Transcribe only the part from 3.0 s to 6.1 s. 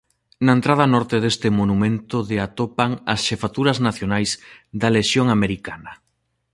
as xefaturas nacionais da Lexión Americana.